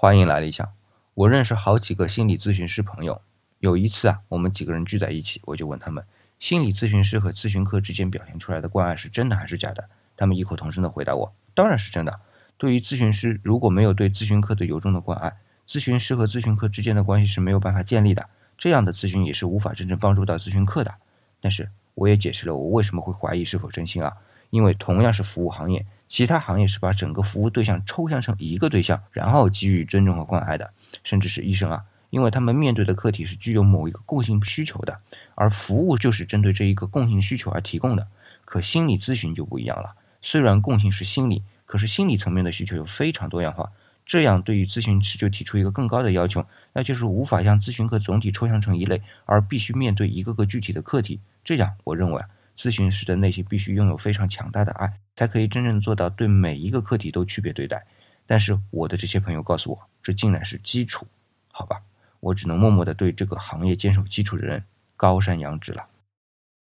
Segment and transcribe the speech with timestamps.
[0.00, 0.72] 欢迎来理想。
[1.12, 3.20] 我认识好几个心理咨询师朋友。
[3.58, 6.04] 有一次啊，我们几个人聚在一起，我就问他们：
[6.38, 9.88] 心理咨询师和咨询科之间表现出来的关爱是真的还是假的？
[10.16, 12.20] 他们异口同声的回答我：当然是真的。
[12.56, 18.28] 对于咨询师，如果没有对咨询科的由衷的关爱，咨询师和咨询科之间的关系是没有办法建立的。
[18.56, 20.94] 这样的咨询也是无法真正帮助到咨询客的。
[21.40, 24.18] 但是我也解释了我为什么会怀疑是否真心啊，
[24.50, 25.84] 因为同样是服务行业。
[26.08, 30.72] 其他行业是把整个服务对象抽象成一个对象，然后给予尊重和关爱的，
[31.04, 35.00] 甚至是医生啊，因为他们面对的客体是具有某一个共性需求的，
[35.34, 38.08] 而服务就是针对这一个共性需求而提供的。
[38.46, 43.70] 可心理咨询就不一样了，虽然共性是心理，可是心理层面的需求又非常多样化，
[44.06, 51.20] 这样对于咨询师就提出一个更高的要求，那就是无法将咨询科总体抽象成一类，而必须面对一个个具体的课题。
[51.44, 52.28] 这样，我认为啊。
[52.58, 57.86] 咨询师的内心必须拥有非常强大的爱，才可以真正做到对每一个课题都区别对待。
[58.26, 61.06] 但是我的这些朋友告诉我，这竟然是基础，
[61.52, 61.80] 好吧，
[62.18, 64.64] 我只能默默地对这个行业坚守基础的人
[64.96, 65.86] 高山仰止了。